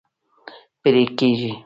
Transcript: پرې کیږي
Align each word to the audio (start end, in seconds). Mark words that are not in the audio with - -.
پرې 0.81 1.03
کیږي 1.17 1.51